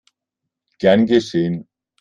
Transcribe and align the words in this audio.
Gern 0.79 1.05
geschehen! 1.05 1.67